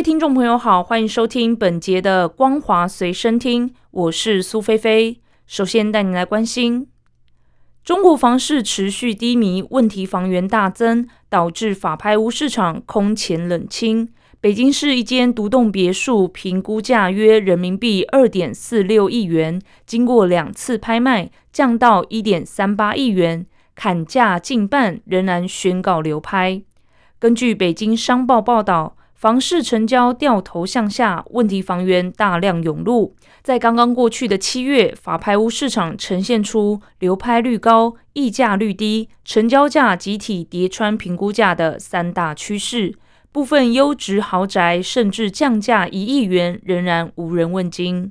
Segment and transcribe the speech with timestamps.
[0.00, 5.20] 位听众朋友好，欢迎收听本节的《光华随身听》，我是苏菲菲。
[5.46, 6.88] 首先带你来关心。
[7.84, 14.08] 中国房市持续低迷，问题房源大增，导致法拍屋市场空前冷清。
[14.40, 26.62] 北京市一间独栋别墅评估价约人民币二点四六亿元，经过两次拍卖，降到一点三八亿元，砍价近半，仍然宣告流拍。
[27.18, 28.96] 根据北京商报报道。
[29.20, 33.14] 房市成交掉头向下，问题房源大量涌入。
[33.42, 42.94] 在刚刚过去的七月，法拍屋市场呈现出流拍率高、溢价率低、成交价集体跌穿评估价的三大趋势。
[43.30, 48.10] 部分优质豪宅甚至降价一亿元，仍然无人问津。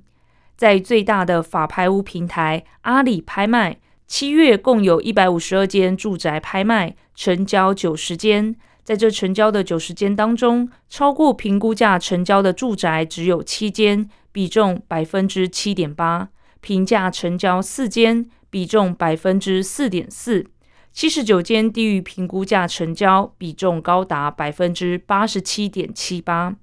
[0.55, 8.55] 在最大的法拍屋平台阿里拍卖，七月共有一百五十二间住宅拍卖，成交九十间。
[8.89, 20.45] 在这成交的九十间当中，超过评估价成交的住宅只有七间，比重百分之七点八；平价成交四间，比重百分之四点四；
[20.91, 26.55] 七十九间低于评估价成交，比重高达百分之八十七点七八。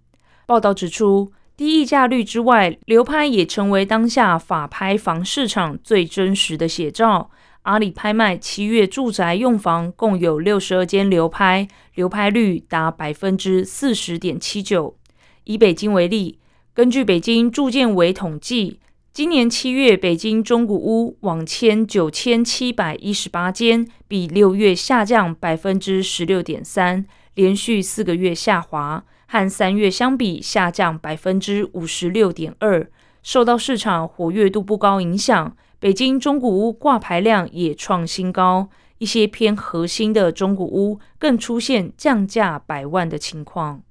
[0.47, 7.31] 报道指出，低溢价率之外，流拍也成为当下法拍房市场最真实的写照。
[7.67, 14.97] 阿里拍卖七月住宅用房共有六十二间流拍，流拍率达百分之四十点七九。
[15.43, 16.39] 以北京为例，
[16.73, 18.79] 根据北京住建委统计，
[19.13, 27.05] 今年七月北京中古屋网签九千七百一十八间，比六月下降百分之十六点三，
[27.35, 32.89] 连续四个月下滑，和三月相比下降百分之五十六点二。
[33.25, 35.57] 受到市场活跃度不高影响。
[35.79, 43.83] 北京中古屋挂牌量也创新高，一些偏核心的中古屋更出现降价百万的情况。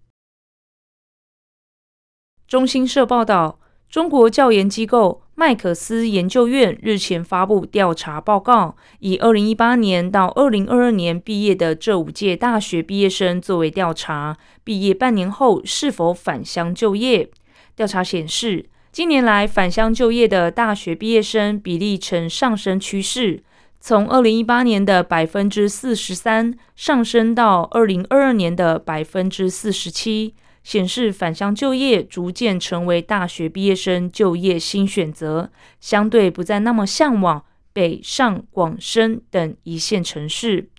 [2.48, 17.30] 中新社报道，中国教研机构麦克斯研究院日前发布调查报告，以二零一八年到二零二二年毕业的这五届大学毕业生作为调查，毕业半年后是否返乡就业。
[17.76, 18.70] 调查显示。
[18.96, 23.44] 近年来，返乡就业的大学毕业生比例呈上升趋势，
[23.78, 35.52] 从二零一八年的百分之四十三上升到二零二二年的百分之四十七，显示返乡就业逐渐成为大学毕业生就业新选择，
[35.82, 40.70] 相对不再那么向往北上广深等一线城市。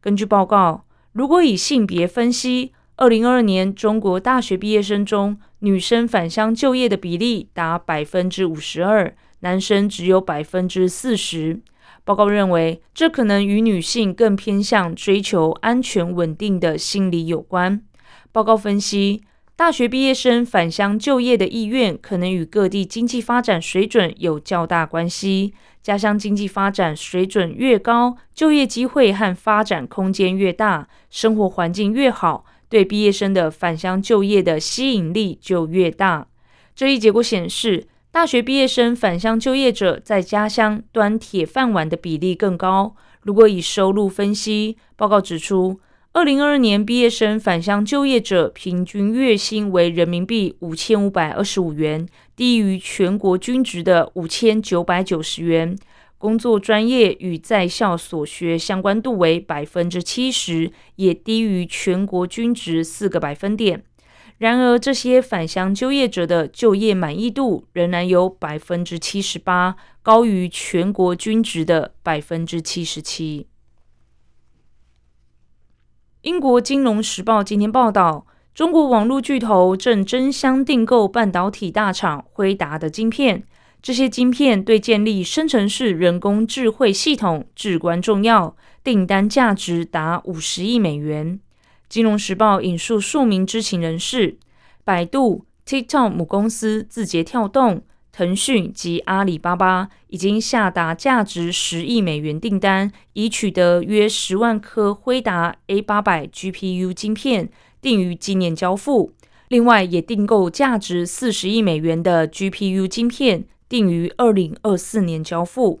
[0.00, 11.60] 根据报告，如果以性别分析，二零二二年中国大学毕业生中，女生返乡就业的比例达百分之五十二，男生只有百分之四十。
[12.02, 17.82] 报告认为，这可能与女性更偏向追求安全稳定的心理有关。
[18.32, 19.22] 报告分析，
[19.54, 25.52] 大学毕业生返乡就业的意愿可能与各地经济发展水准有较大关系。
[25.82, 32.46] 家乡经济发展水准越高，就业机会和发展空间越大，生活环境越好。
[32.70, 36.28] 对毕业生的返乡就业的吸引力就越大。
[36.74, 42.96] 这一结果显示，大学毕业生返乡就业者在家乡端铁饭碗的比例更高。
[43.22, 45.78] 如果以收入分析，报告指出，
[46.12, 55.76] 二零二二年毕业生返乡就业者平均月薪为人民币五千五百二十五元，低于全国均值的五千九百九十元。
[56.20, 63.82] 工作专业与在校所学相关度为百分之七十，也低于全国均值四个百分点。
[64.36, 73.46] 然而，这些返乡就业者的就业满意度仍然有百分之七十八，高于全国均值的百分之七十七。
[76.20, 83.44] 英国金融时报今天报道，中国网络巨头正争相订购半导体大厂辉达的晶片。
[83.82, 88.54] 这些晶片对建立生成式人工智慧系统至关重要，
[88.84, 91.40] 订单价值达五十亿美元。
[91.88, 94.36] 金融时报引述数名知情人士，
[94.84, 97.82] 百度、TikTok 母公司字节跳动、
[98.12, 107.48] 腾讯及阿里巴巴已经下达价值十亿美元订单，已取得约十万颗辉达 A 八百 GPU 晶片，
[107.80, 109.14] 定于今年交付。
[109.48, 113.46] 另外，也订购价值四十亿美元的 GPU 晶片。
[113.70, 115.80] 定于二零二四年交付。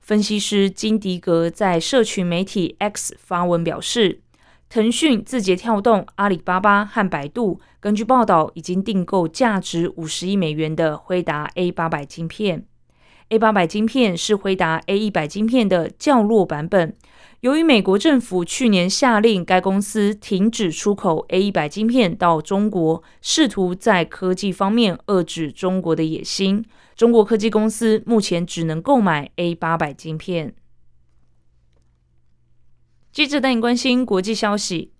[0.00, 4.22] 分析师金迪格在社群媒体 X 发文表示，
[4.70, 12.64] 腾讯、字节跳动、阿里巴巴和百度根据报道已经订购价值五十亿美元的辉达 A 八百晶片。
[13.28, 16.96] A 八百晶片是辉达 A 一百晶片的较弱版本。
[17.40, 26.64] 由于美国政府去年下令该公司停止出口 A 一百晶片到中国，试图在科技方面遏制中国的野心。
[26.94, 30.54] 中国科技公司目前只能购买 A 八百晶片。
[33.12, 34.92] 记者带你关心国际消息：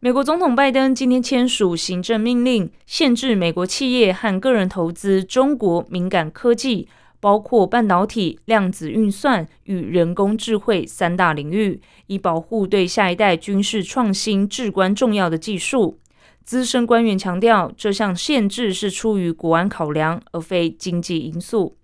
[0.00, 6.88] 美国总统拜登今天签署行政命令，限制美国企业和个人投资中国敏感科技，
[7.22, 16.00] 包括半导体、量子运算与人工智慧三大领域，以保护对下一代军事创新至关重要的技术。
[16.42, 21.76] 资深官员强调，这项限制是出于国安考量，而非经济因素。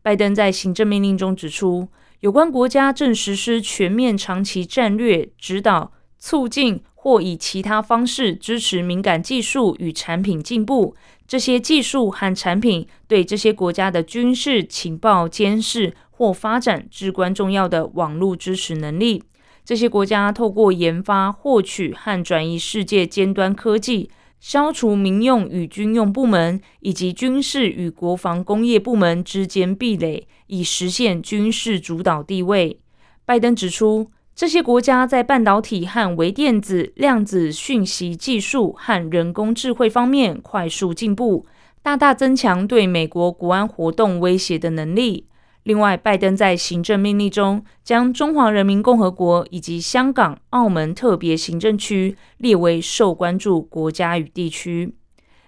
[0.00, 1.88] 拜登在行政命令中指出，
[2.20, 10.94] 有关国家正实施全面长期战略指导，促进或以其他方式支持敏感技术与产品进步。
[11.26, 19.22] 这些技术和产品对这些国家的军事情报监视或发展至关重要的网络支持能力。
[19.64, 24.10] 这些国家透过研发、获取和转移世界尖端科技，
[24.40, 32.80] 消除民用与军用部门以及军事与国防工业部门之间壁垒，以实现军事主导地位。
[33.26, 41.44] 拜登指出，这些国家在半导体和微电子、量子讯息技术和人工智慧方面快速进步，
[41.82, 45.26] 大大增强对美国国安活动威胁的能力。
[45.64, 54.94] 另外，拜登在行政命令中将中华人民共和国以及香港、澳门特别行政区列为受关注国家与地区。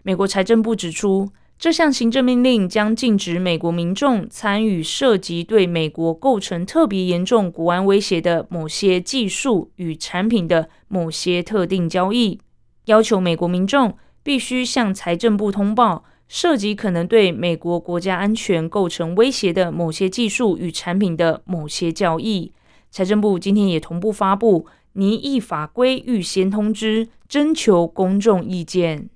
[0.03, 12.41] 美国财政部指出，这项行政命令将禁止美国民众参与涉及对美国构成特别严重国安威胁的某些技术与产品的某些特定交易，
[12.87, 16.05] 要求美国民众必须向财政部通报。
[16.29, 22.55] 涉及可能对美国国家安全构成威胁的某些技术与产品的某些交易，
[22.91, 24.65] 财政部今天也同步发布
[24.95, 29.11] 拟议法规预先通知，征求公众意见。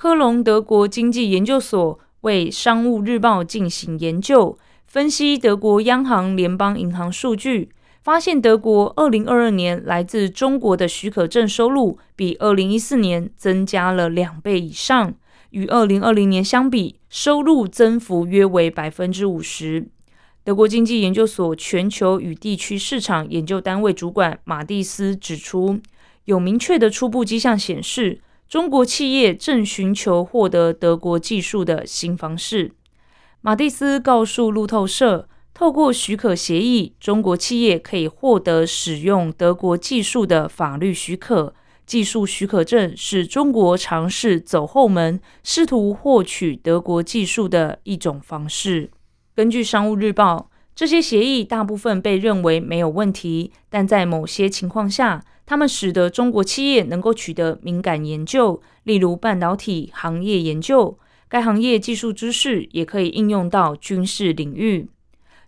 [0.00, 4.56] 科隆德国经济研究所为《商务日报》进行研究，
[4.86, 7.70] 分析德国央行联邦银行数据，
[8.04, 15.12] 发现德国二零二二年来自中国的许可证收入比二零一四年增加了两倍以上。
[15.50, 19.88] 与二零二零年相比，收入增幅约为百分之五十。
[20.44, 25.80] 德国经济研究所全球与地区市场研究单位主管马蒂斯指出，
[26.26, 32.72] 有明确的初步迹象显示，中国企业正寻求获得德国技术的新方式。
[33.42, 41.54] 马蒂斯告诉路透社，透过许可协议，中国企业可以获得使用德国技术的法律许可。
[41.84, 48.90] 技术许可证是中国尝试走后门，试图获取德国技术的一种方式。
[49.34, 60.98] 根据《商务日报》，这些协议大部分被认为没有问题，但在某些情况下，它们使得中国企业能够取得敏感研究，例如半导体行业研究。
[61.26, 64.90] 该行业技术知识也可以应用到军事领域。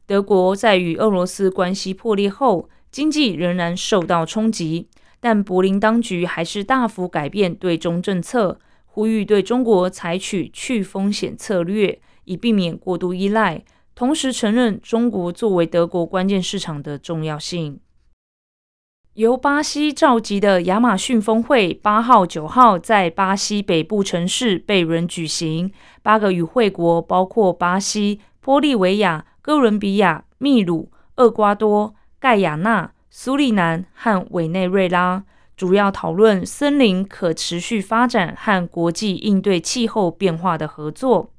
[0.06, 4.88] 德国在与俄罗斯关系破裂后，经济仍然受到冲击。
[5.20, 13.62] 但柏林当局还是大幅改变对中政策，呼吁对中国采取去风险策略，以避免过度依赖。
[13.94, 17.78] 同时承认中国作为德国关键市场的重要性。
[19.14, 25.72] 由巴西召集的亚马逊峰会，八号、九号在巴西北部城市贝伦举行。
[26.00, 32.92] 八个与会国包括巴西、玻利维亚、哥伦比亚、秘鲁、厄瓜多、盖亚纳。
[33.12, 35.24] 苏利南和委内瑞拉
[35.56, 41.32] 主要讨论森林可持续发展和国际应对气候变化的合作。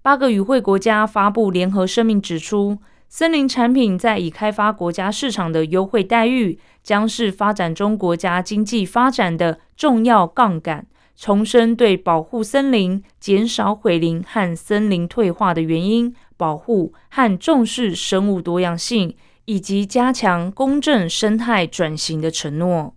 [0.00, 2.78] 八个与会国家发布联合声明，指出
[3.14, 10.86] 森林产品在已开发国家市场的优惠待遇将是发展中国家经济发展的重要杠杆。
[11.14, 19.14] 重申对保护森林、减少毁林和森林退化的原因、保护和重视生物多样性。
[19.44, 22.94] 以及加强公正生态转型的承诺。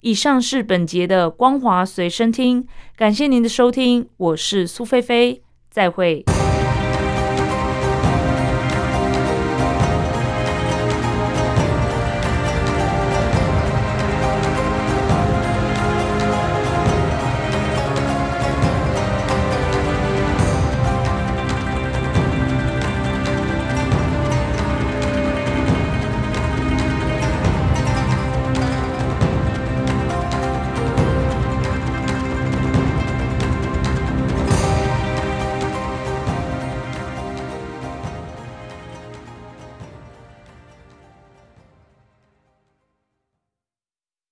[0.00, 6.24] 以上是本节的光华随身听，感谢您的收听，我是苏菲菲，再会。